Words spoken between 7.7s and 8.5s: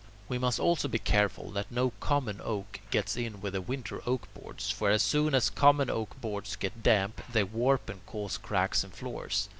and cause